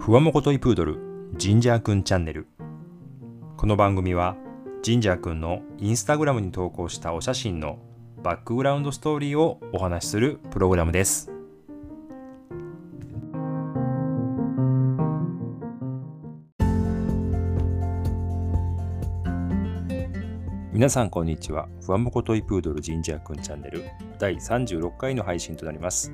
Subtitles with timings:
[0.00, 0.98] ふわもこといプードル
[1.36, 2.46] ジンジャーくんチャンネル。
[3.58, 4.34] この番組は
[4.82, 7.78] ジンジャーくんのインスタグラムに投稿したお写真の
[8.22, 11.30] バックグラウンドストーリーをお話しするプログラムです。
[20.72, 21.68] 皆さんこんにちは。
[21.84, 23.84] ふわもこといプードルジンジャーくんチャンネル
[24.18, 26.10] 第36回の配信となります。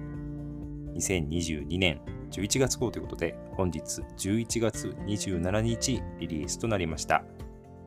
[0.97, 7.25] 2022年11月号ということで、本日11月27日リリースとなりました。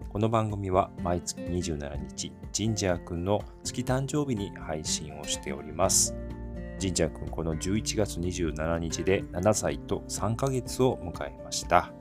[0.10, 6.16] この番組は毎月27日、ジンジャーくんの月誕生日に配信をしております。
[6.80, 11.92] ジンジャーくん、この11月27日で7歳と3ヶ月を迎えました。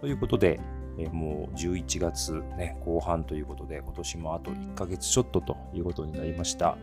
[0.00, 0.60] ということで、
[1.00, 6.76] えもう11月、ね、後半ということで、今年もあと1ヶ月ちょっとということになりました。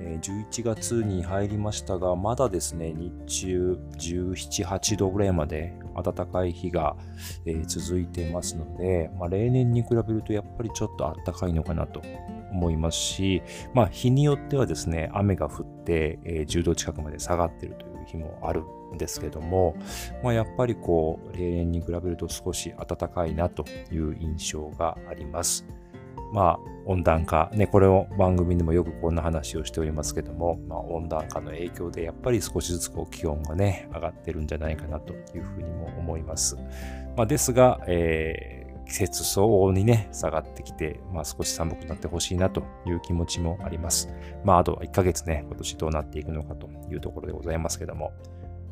[0.00, 6.96] え11月に入りましたが、まだですね、日中17、8度ぐらいまで暖かい日が、
[7.46, 12.02] え続いてますので、まあ、例年に比べるとやっぱりちょっと暖かいのかなと
[12.50, 13.42] 思いますし、
[13.74, 18.62] まあ、日によってはですね、雨が降って、え10度近くまで下がっているという日もある
[18.94, 19.76] んですけども、
[20.22, 25.64] まあ、やっぱりこう、例年に比べると少し暖かいなという印象があります。
[26.32, 36.56] まあ、温暖化、ね、これを番組でもよくこんな話をしておりますけども、まあ、温暖化の影響でやっぱり少しずつこう気温がね、上がってるんじゃないかなというふうにも思います。
[37.16, 44.08] まあ、ですが、えー、季節相応にね、下がってきて、まあ、少し寒くなってほしいなという気持ちもあります。
[44.44, 48.12] まあ、あと1ヶ月ね、今年どうなっていくのかというところでございますけども、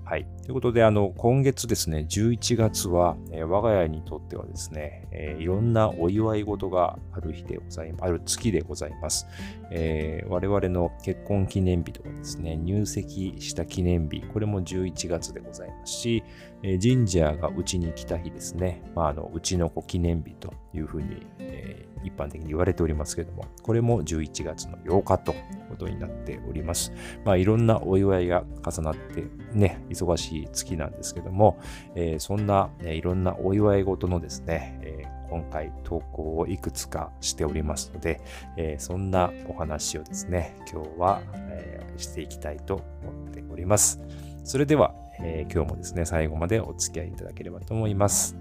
[0.09, 0.27] はい。
[0.43, 9.27] ということで、あの、今月ですね、11月は、えー、我が家にとってはですね、えー、いろんなお祝い事がある日でございます、ある月でございます。
[9.71, 16.25] えー、我々の結婚記念日とかですね、入籍した記念日、これも11月でございますし、
[16.63, 25.39] えー、神社がうちに来た日ですね、まあ、あの、うちの子記念日というふうに、え一般的に言われておりますけども、これも11月の8日という
[25.71, 26.93] ことになっております。
[27.25, 31.59] まあ、いろんなお祝いが重なってね、忙しい月なんですけども、
[31.95, 38.21] えー、そんな、ね、いろんなお祝い事のですね、えー、今回投稿をいくつかしておりますので、
[38.57, 44.01] えー、そんなお話をですね、今日は、えしていきたいと思っております。
[44.45, 48.37] それでは、え今日もですね、最後までお付き合いいただければと思います。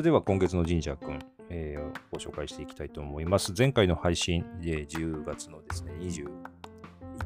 [0.00, 1.18] それでは今月の神社くん、
[1.50, 3.52] えー、ご紹介していきたいと思います。
[3.54, 6.26] 前回の配信、えー、10月のですね、21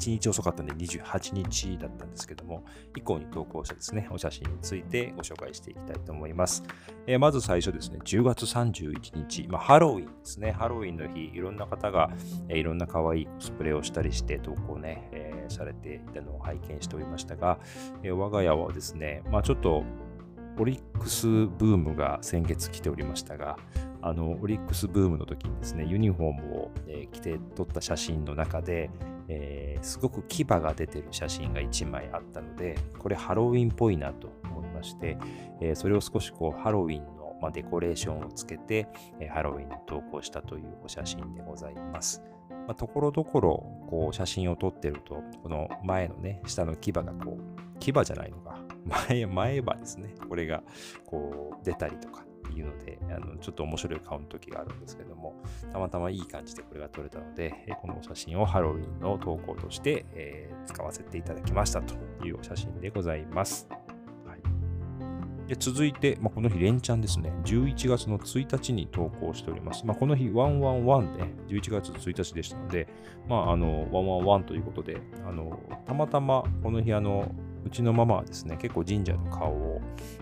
[0.08, 2.64] 日遅かったんで28日だったんですけども、
[2.96, 6.64] 以降に投稿したですね、お写真についてご紹介していきたいと思います。
[7.06, 10.50] えー、まず最初ですね、10月31日、まあ、ハロウィンですね。
[10.50, 12.10] ハロウィンの日、いろんな方が、
[12.48, 17.60] えー、いろんな可愛いコスプレをしたりして投稿ね、えー、されていたのを拝見しておりましたが、
[18.02, 19.84] え我が家はですね、まあちょっと
[20.58, 23.56] オリックスブームが先月来ておりましたが、
[24.02, 28.90] あの、オリックスブームの時にですね、ユニフォームを、えー、着て撮った写真の中で、
[29.28, 35.16] えー、すごく牙が出てる写真が1枚あったので、これハロウィンっぽいなと思いまして、
[35.60, 38.86] えー、それを少しこうハロウィンの、まあ、デコレーションをつけて、
[39.20, 42.22] えハロウィンに投稿したというお写真でございます。
[42.66, 48.53] まあ、ところどころこう写真を撮ってると、この前のね、下の牙がこう、牙じゃないのか、
[48.84, 50.14] 前、前歯ですね。
[50.28, 50.62] これが
[51.06, 52.24] こう出たりとか
[52.54, 55.34] いうので、あのちょっと面白い顔の時があるんですけども、
[55.72, 63.68] たまたまいい感じでこれが撮れたので、この写真をハロウィンの投稿として、えー、使わせていただきましたというお写真でございます。
[65.46, 67.30] で続いて、まあ、この日連チャンですね。
[67.44, 69.84] 11月の1日に投稿しております。
[69.84, 72.88] まあ、この日111で、11月1日でしたので、
[73.28, 77.30] まあ、あの、111ということで、あの、たまたまこの日、あの、
[77.64, 79.80] うちのママはですね、結構神社の顔を、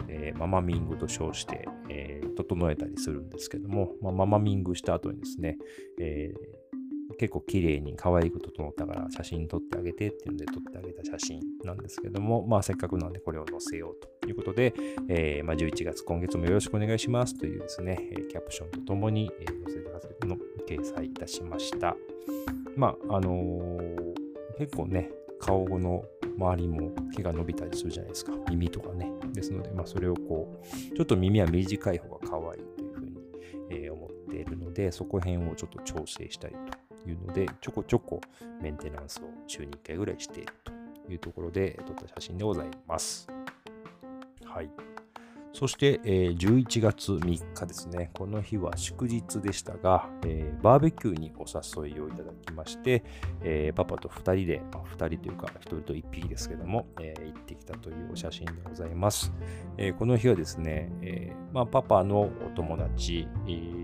[0.08, 5.58] えー、ママミングと称して、えー、整えたりするんですけども、まあ、ママミングした後にですね、
[5.99, 14.72] えー、結構綺麗に可愛く整ったから写真撮ってあげてっていうんで撮ってあげた写真なんですけども、まあせっかくなんでこれを載せようということで、
[15.08, 17.99] えー、まあ、11月今月もよろしくお願いしますというですね、
[18.31, 20.37] キャプションとともに、載せての
[20.69, 21.96] 掲載いたしました。
[22.76, 26.05] まあ、あのー、結構ね、顔の
[26.37, 28.32] 周りも毛が伸びたりするじゃないですか。
[28.49, 29.11] 耳とかね。
[29.32, 33.17] ですので、まあ、それをこう、ちょっと耳は短い方が可愛いというふうに、
[33.70, 36.52] えー、思っているので、そこ辺をちょっと調整したい
[37.02, 38.20] というので、ちょこちょこ
[38.61, 43.29] メンテナンスを週に1回ぐらいしているというところで撮った写真でございます。
[44.44, 44.92] はい。
[45.52, 48.10] そして、えー、11月3日ですね。
[48.14, 53.04] この日は祝日でしたが、えー、バーベキューにお誘いをいただきまして、
[53.43, 59.31] えー、パパと2人で、まあ、2人というか1人と1匹ですけども、えー、行ってきたというお写真でございます。
[59.99, 60.90] この日はですね、
[61.52, 63.28] まあ、パパのお友達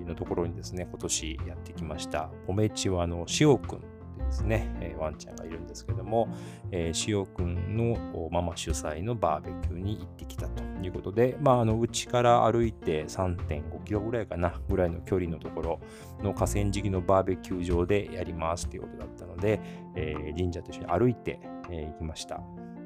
[0.07, 3.98] のところにですね、今年やってきました、ポメチワのしおくん
[4.29, 6.29] ですね、え、ワンちゃんがいるんですけども、
[6.71, 15.81] えー、しおくんのママ主催のバーベキューに行ってきたということで、まあ、あの、うちから歩いて3.5キロぐらいかな、ぐらいの距離のところ
[16.23, 19.61] の河川敷のバーベキュー場でやりますということだったので、
[19.97, 21.41] えー、神社と一緒に歩いて、
[21.71, 22.41] え、行きました。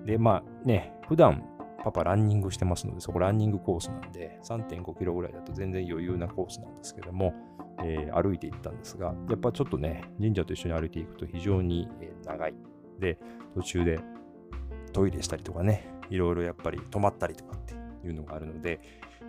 [0.07, 1.45] で、まあね、普段
[1.83, 7.35] パパランニングしてますので、そこランニングコースなんで、3.5キロぐらいだと全然余裕なコースなんですけども、
[7.85, 11.89] えー、歩いて行ったんですが、やっぱちょっとね、神社と一緒に歩いていくと非常に、
[12.25, 12.55] 長い。
[12.99, 13.19] で、
[13.55, 14.01] 途中で
[14.93, 17.75] トイレしたりとかね、いろいろやっぱり止まったりとかって
[18.07, 18.81] いうのがあるので、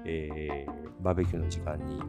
[0.06, 2.02] えー、バーベキューの時間に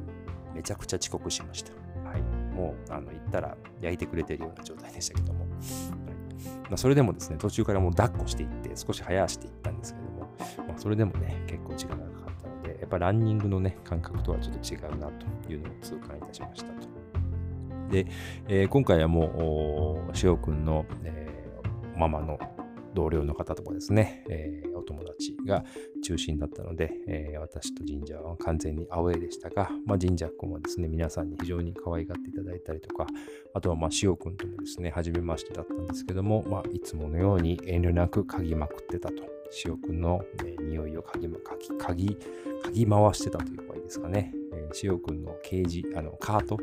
[0.55, 1.73] めちゃくちゃ遅刻しました。
[2.08, 2.23] はい。
[2.55, 5.47] もう、あの、行ったら焼いてくれてるような状態でしたけども。
[6.64, 10.20] まあ、それでもですね、途中からもう抱っこしていって、少し早足で行ったんですけども、
[10.69, 12.13] まあ、それでもね、結構時間がか
[12.85, 16.89] やっぱランニングのね、感覚とはちょっと違うなというのを痛感いたしましたと。
[17.91, 18.07] で、
[18.47, 22.39] えー、今回はもう、しおくんの、えー、ママの
[22.94, 25.64] 同僚の方とかですね、えー、お友達が
[26.02, 33.06] 中心だったので、えー、私と神社は完全にアウェイでしたが、まあ、神社君はですね、皆さんに非常に可愛がっていただいたりとか、
[33.52, 39.23] あとはまあ、しおくんともですね、初めましてだったんですけども、まあ、いつものように遠慮なく嗅ぎまくってたと。
[39.50, 42.19] しおくんの、えー、匂いを嗅ぎ、嗅ぎ、
[42.64, 44.32] 嗅ぎ回してたというかいいですかね。
[44.52, 46.58] えー、しおくんのケージ、あの、カート？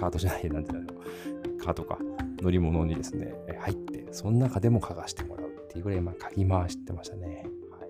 [0.00, 0.94] カートじゃない、なんていうの、
[1.58, 1.98] カートか、
[2.40, 5.43] 乗り物にですね、入って、その中でも嗅がしてもらう
[5.74, 7.46] っていうぐらい、まあ、嗅ぎ回してましたね。
[7.72, 7.84] は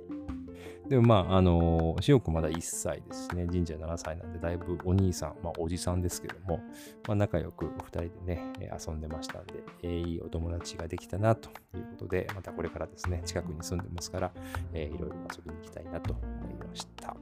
[0.87, 0.89] い。
[0.89, 3.47] でもまあ、あのー、しおくまだ1歳ですね。
[3.47, 6.61] 神社7歳なんで、だいぶお兄さん、まあ、おじさんですけども、
[7.07, 14.33] まあ、仲良く2人でね、遊んでましたんで、えー、いいお友達ができたなということで、またこれからですね、近くに住んでますから、
[14.73, 17.15] えー、いろいろ遊びに行きたいなと思いました。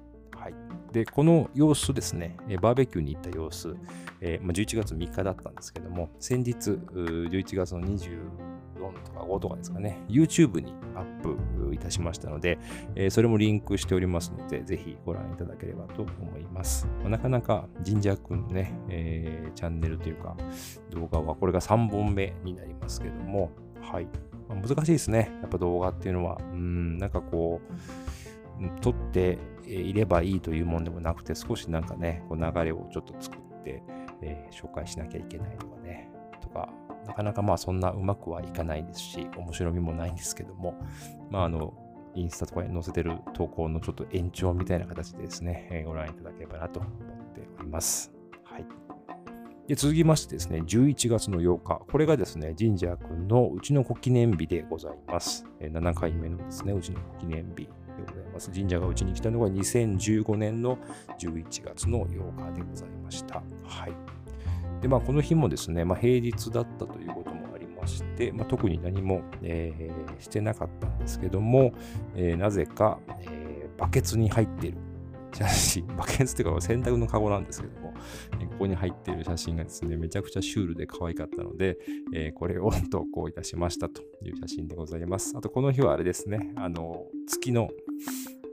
[0.42, 0.54] はい、
[0.92, 3.76] でこの様子ですね、バーベキューに行った様子、
[4.20, 7.80] えーまあ、11月3日だったんですけども、先日、11月の
[8.90, 12.58] 4とか5とかですかね、YouTube にアップいたしましたので、
[12.94, 16.86] えー、それもリンクしておりますので、ぜひご覧いただければと思います。
[17.00, 20.36] まあ、なかなか神社くんのね、えー、チャンネルというか、
[20.90, 23.50] 動画はこれが3本目になりますけども、
[23.80, 24.08] はい。
[24.48, 25.30] まあ、難しいですね。
[25.40, 27.72] やっぱ動画っていうのは、うん、なんかこう、
[28.80, 33.82] 撮っていればいいというもんでもなくて、少しなんかね、こう流れをちょっと作って、
[34.22, 36.72] えー、紹介しなきゃいけないとかね、とか、
[37.06, 40.74] なかなかまあそんなうまくはいかないですし、面白みもないんですけども、
[41.30, 41.74] まああの、
[42.14, 46.92] インスタとかに載せてる投稿のちょっと延長みたいな形でですね、えー、ご覧いただければなと思っ
[47.34, 48.12] ております。
[48.44, 48.66] はい。
[49.68, 55.46] で続きましてですね、11月の8日、これがですね、神社君のうちの子記念日でございます。
[55.60, 57.68] 7回目のですね、うちの子記念日で
[58.06, 58.50] ございます。
[58.50, 60.78] 神社がうちに来たのが2015年の
[61.18, 63.42] 11月の8日でございました。
[63.64, 64.21] はい。
[64.82, 71.72] で、まあ、この日もですね、まあ、平日だったということもありまして、まあ、特に何も、えー、してなかったんですけども、
[72.16, 74.78] えー、なぜか、えー、バケツに入っている
[75.32, 77.94] 写真、 バケツっていうか洗濯のカゴなんですけども、
[78.40, 81.78] えここに入っている写真がですね、めちゃくちゃシュールで可愛かったので、
[82.12, 85.32] え、これを 投稿いたしましたという写真でございます。
[85.36, 87.70] あと、この日はあれですね、あの、月の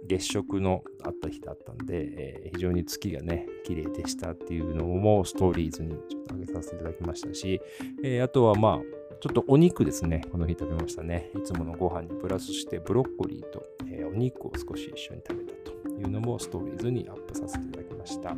[0.08, 7.62] 月食のあった日だったんで、えー、非常に月がね、綺麗でしたっていうのもストーリーズにちょっと上げさせていただきましたし、
[8.04, 11.30] えー、あとはまあ、ちょっとお肉ですね、この日食べましたね。
[11.36, 18.36] いつものご飯にプラスしてブロッコリーと、え、お肉を少し一緒に食べたというのもストーリーズにアップさせていただきました。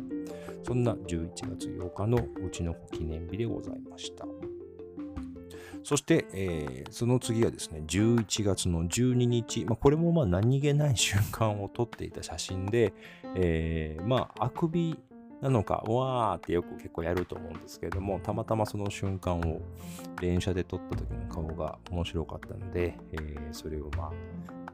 [0.64, 4.26] そんな11月8日のうちの記念日でございました。
[5.84, 12.92] そして、えー、その次はですね、11月の12日、まあ、これもまあ何気ない瞬間を撮っていた写真で、
[13.34, 14.96] えー、まあ、あくび
[15.40, 19.60] なのか、わーってよく結構やると思うんですけれども、たまたまその瞬間を
[20.20, 24.12] 連写で撮った時の顔が面白かったので、えー、それをまあ、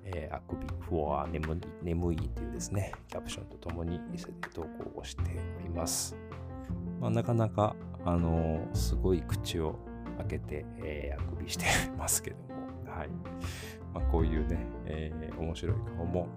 [0.04, 5.22] えー、あくび、ふわー眠い、眠いというですね、キャプションとともに見せて投稿をして
[5.58, 6.14] おります。
[7.00, 7.74] まあ、なかなか、
[8.04, 9.78] あのー、すごい口を
[10.18, 13.08] 開けて、えー、あくびしてますけども、はい。
[13.94, 16.28] まあ、こういうね、えー、面白い顔も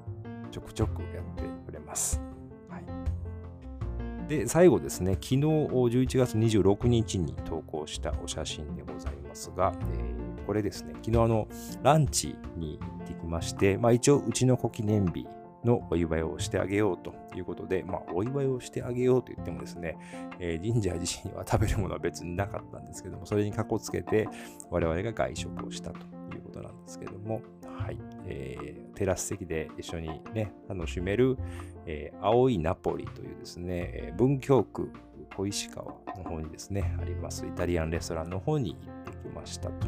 [0.51, 2.21] ちょくちょくやってくれます。
[2.69, 4.29] はい。
[4.29, 11.47] で、最後ですね、昨日11月26日に投稿したお写真でございますが、えー、これですね、昨日あの、
[11.83, 15.27] ランチに行ってきまして、まあ一応うちの子記念日
[15.63, 19.97] のお祝いをしてあげようということで、まあ、お祝いをしてあげようと言ってもですね、
[20.39, 24.27] えー、神社自身は食べるものは別になかったんですけども、それにかこつけて、
[24.69, 25.99] 我々が外食をしたと
[26.35, 27.41] いうことなんですけども、
[27.77, 31.37] はい、えー、テラス席で一緒にね、楽しめる、
[31.85, 34.91] えー、青いナポリというですね、文京区
[35.35, 35.85] 小石川
[36.17, 39.87] の方にですね、ありますイタリアンレストランの方に行ってきましたと。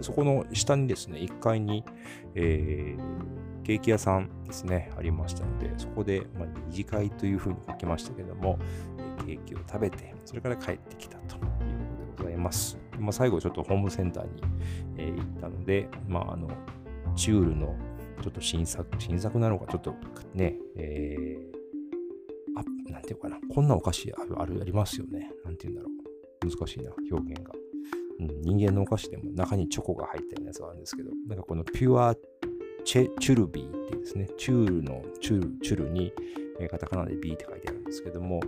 [0.00, 1.84] そこの下にですね、1階に、
[2.34, 8.58] えーケーキ屋さんですね、ありましたので、そこで、まあ、二次会というふうに書きましたけども、
[9.24, 12.78] ケーキを食べて、それから帰ってきたということでございます。
[12.98, 14.42] まあ、最後、ちょっとホームセンターに、
[14.98, 16.48] えー、行ったので、まあ、あの、
[17.16, 17.76] チュールの
[18.22, 19.94] ちょっと新作、新作なのか、ちょっと
[20.34, 25.30] ね、えー、あ、なんていうかな、こんなお菓子ある、ある、ありますよね。
[25.44, 26.48] なんていうんだろう。
[26.48, 27.52] 難しいな、表現が。
[28.20, 32.14] うん、人間のお菓子でも中にチョコが入ったようなやつがあるんですけど、なんかこのピュア
[32.84, 36.12] チェチュルビーっていうですね、チュールのチュルチュルに、
[36.60, 38.40] えー、カタカナで B って書いてあるんですけども、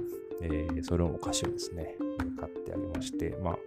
[0.42, 1.96] えー、それのお菓子をですね、
[2.38, 3.58] 買ってあげまして、まあ、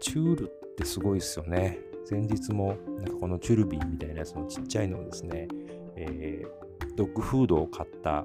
[0.00, 1.80] チュールってすごいですよね。
[2.08, 5.48] 前日も、なんかこのチュルビーみたいなやつのちっちゃいのをですね、
[5.96, 8.24] えー、ドッグフードを買った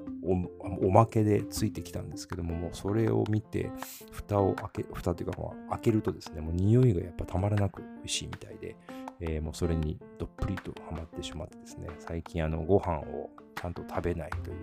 [0.82, 3.70] おまけでついてきたんですけども、もうそれを見て、
[4.12, 5.36] 蓋を開け、蓋というか、
[5.70, 8.76] 開けるとですね、もう匂いがやっぱたまらなく美味しいみたいで、
[9.24, 14.56] えー、もうそれにどっぷりとハマってしまってですね、最近あのご飯をちゃんと食べないという、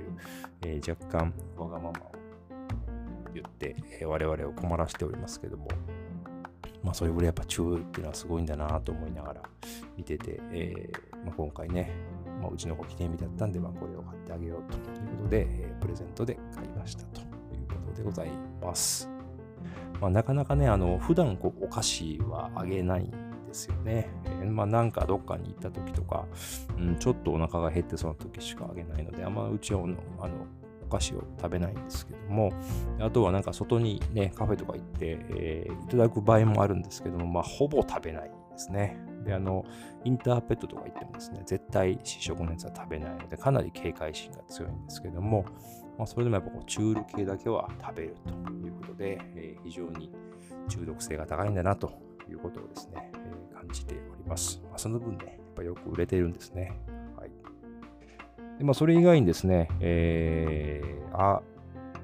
[0.65, 2.11] えー、若干わがままを
[3.33, 5.67] 言って、えー、我々を困らせておりますけども、
[6.83, 9.41] まあそれぐらいやっぱ中っていうのはすごいんだなと思いながら
[9.95, 11.91] 見てて、えーまあ、今回ね、
[12.41, 17.27] まあ、うちの子記念日だったんで、まあ、これを買ってあげようということで、え、プレゼントで買いましたという
[17.67, 18.29] ことでござい
[18.61, 19.09] ます。
[20.01, 24.09] まあ、なかなかね、あの普段こうお菓子はあげないんですよね。
[24.41, 26.25] え、まあなんかどっかに行った時とか、
[26.77, 29.83] うん、ちょっとお腹が減ってその時しかあげないので、あんまうちは
[30.19, 30.33] あの
[30.85, 32.51] お菓子を食べないんですけども、
[32.99, 38.97] あとはなんか外にね、カフェとか行って、えー、いただく場合もあるんですけども、まあほぼ食べないですね。
[39.23, 39.65] で、あの、
[40.03, 45.45] インターペットとか行ってもですね、絶対試食のやつは食べないので、かなり警戒心が強いんですけども、
[45.97, 50.09] まあ、それでもやっぱこうチュール系だけは食べるということで、えー、非常に
[50.69, 51.91] 中毒性が高いんだなと
[52.29, 53.11] いうことをですね、
[53.71, 54.61] じております。
[54.65, 56.79] まあ、その分ね、やっぱよく売れているんですね。
[57.17, 57.31] はい。
[58.57, 61.41] でまあ、それ以外にですね、えー、あ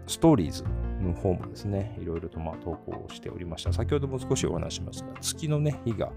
[0.08, 0.64] ストーリーズ
[1.02, 3.74] の方もですね、いろいろとま投稿しておりました。
[3.74, 6.12] 先ほども少しお話しますが、月のね、日が、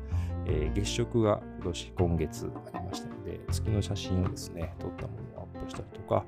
[0.47, 6.25] えー、月食が今年、今月ありましたので、月の写真をですね、撮ったものをアップしたりとか、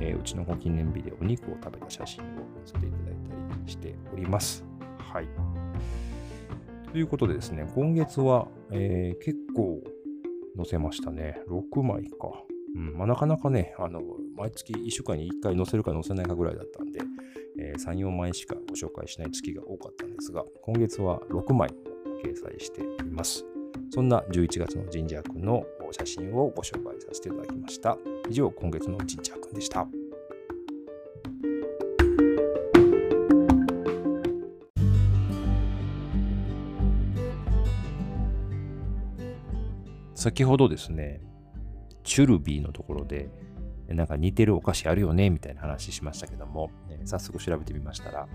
[0.00, 3.14] えー、うちのご記念日でお肉を食べた写真を載せていただい
[3.50, 4.64] たりしております。
[4.98, 5.28] はい。
[6.94, 9.82] ということでですね、今月は、えー、結構
[10.56, 11.40] 載せましたね。
[11.48, 12.44] 6枚か。
[12.76, 14.00] うんまあ、なかなかね、あの
[14.36, 17.00] 毎月1週間に1回載せるか載せないかぐらいだったんで、
[17.58, 21.68] えー、3、4枚しかご紹介しない月が多かったんですが、今月は6枚
[22.24, 23.44] 掲載しています。
[23.90, 27.98] そんな11月の神社君の写真をご紹介させていただきました。
[28.30, 29.88] 以上、今月の神社君でした。
[40.24, 41.20] 先ほどですね、
[42.02, 43.28] チュルビーのところで、
[43.88, 48.26] なんか似てるお菓子あるよねみたいな話しましたけども、え早速調べてみましたら、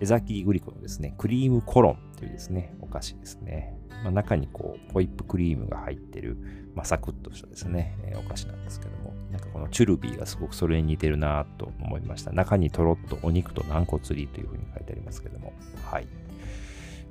[0.00, 3.74] 江崎グリコのですね、クリームコロンというですね、お菓子ですね。
[4.04, 6.36] まあ、中にこう、ホイップクリームが入ってる、
[6.74, 12.32] まあ、サクッとしたですね、えお菓子なんですけども、なんかこのチュルビーがすごくそれに似てるなと思いました。
[12.32, 15.54] 中にとろっとお肉と軟骨入りというふうに書いてありますけども、
[15.86, 16.06] はい。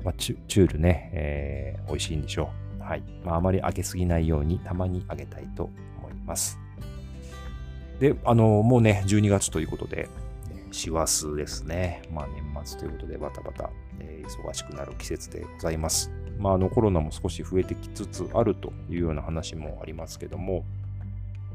[0.03, 2.68] まあ、チュールね、えー、美味しいんでしょう。
[2.89, 3.03] はい。
[3.23, 5.69] まあ、あまり揚げすぎないようにたまに揚げたいと
[5.99, 6.57] 思います。
[7.99, 10.09] で、あの、もうね、12月ということで、
[10.71, 12.01] 師走ですね。
[12.11, 13.69] まあ、年末ということで、バタバタ、
[13.99, 16.11] えー、忙しくなる季節でございます。
[16.39, 20.65] まあ、あの、コロナも少し増えてきつつあるというような話もありますけども、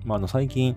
[0.04, 0.76] まあ、あの最近、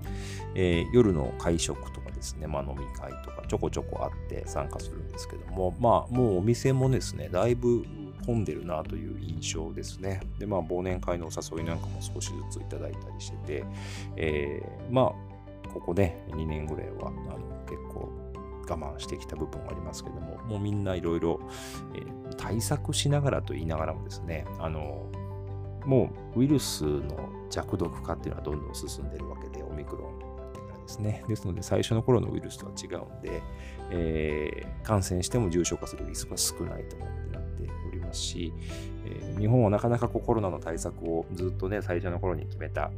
[0.55, 7.85] えー、夜の会食とかですね、まあ、飲み会とかちょこちょこあって参加するんですけども、まあ、もうお店もですね、だいぶ
[8.25, 10.21] 混んでるなという印象ですね。
[10.39, 13.65] で、まあ、忘年会のお誘いなんかも少しずついただいたりしてて、
[14.15, 18.09] えー、まあ、ここね、2年ぐらいは、あの結構
[18.69, 21.39] 我慢してきた部分はありますけども、もうみんないろいろ
[22.37, 25.09] 対策しながらと言いながらもですね、あの、
[25.85, 30.27] もうウイルスの弱毒化っていうのはどんどん進んでるわけで、オミクロン
[30.87, 31.23] ですね。
[31.27, 33.41] ですので、最初の頃のウイルスとは違うんで、
[33.91, 37.43] えー、感染しても重症化するリスクが少ないと思ってなっ
[38.07, 38.53] ますし、
[39.05, 42.91] えー、日本はなかなかコロナの対策をずっとね、最初の頃に決めた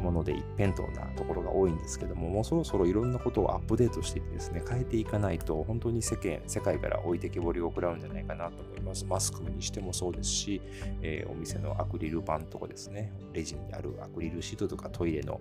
[0.00, 9.04] もので一辺倒なところが多いんですけども、もうそろそろいろんなことをアップデートしていてですね、変えていかないと、本当に世間、世界から置いてけぼりを食らうんじゃないかなと思います。
[9.04, 10.62] マスクにしてもそうですし、
[11.02, 15.40] えー、お店のアクリル板とかですね、レジにあるアクリルシートとかトイレの、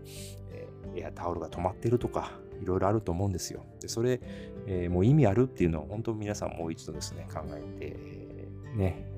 [0.52, 3.64] えー、エアタオルが止まってるとか、いろいろあると思うんですよ。
[3.80, 4.20] でそれ、
[4.68, 7.98] えー、もう意味あるっていうのを本当皆さんもう一度ですね、考えて、
[8.76, 9.09] ね、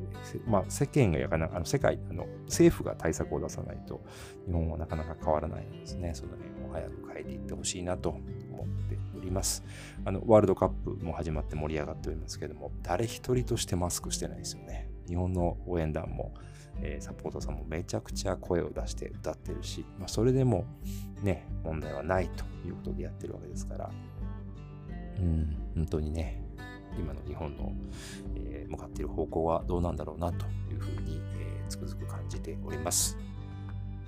[0.46, 4.02] まあ、世間がやかな、あの世界あの、政府が対策を出さないと、
[4.46, 6.14] 日本はなかなか変わらないのですね。
[6.14, 9.64] その辺を早く変えていってほしいなと思っております。
[10.06, 14.90] あの、ワールドカップも始まって盛り上がっておりますけども、誰一人としてマスクしてないですよね。
[15.08, 16.34] 日本の応援団も、
[16.82, 20.66] えー、サポートさんもめちゃくちゃ声を出して歌ってるし、まあ、それでも
[21.22, 23.92] ね、問題はないということでやってるわけですから、
[25.20, 26.42] うん、本当にね、
[26.98, 27.74] 今の日本の、
[28.72, 33.18] 向かっている方向はどうなんだろうなというふうに、えー、つくづく感じております。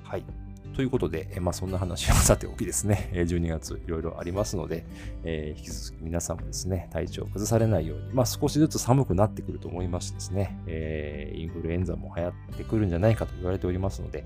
[0.04, 0.26] はい。
[0.74, 4.86] ということで、えまあ、そんな話はさておきですね、 12月いろいろありますので、
[5.24, 14.26] えー、引き続き皆さんもですね、体調を崩されないように、まあ、少しずつ寒くなってくると思いますですね、えー、インフルエンザも流行ってくるんじゃないかと言われておりますので、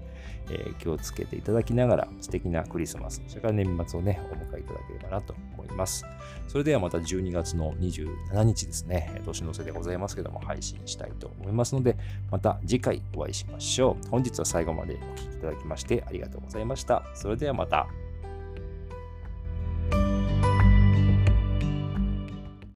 [0.49, 5.35] え、気をつけていただきながら、素敵なクリスマス、それから年末をね、お迎えいただければなと
[5.67, 6.05] います。
[6.47, 11.97] それではまた12月の27日ですね、年の瀬でございますけども、配信したいと思いますので、
[12.31, 14.09] また次回お会いしましょう。
[14.09, 17.03] 本日は最後までお聴きいただきましてありがとうございました。
[17.13, 18.06] それではまた。